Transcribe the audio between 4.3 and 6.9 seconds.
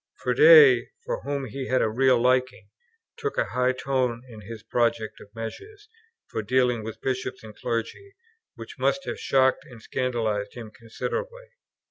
his project of measures for dealing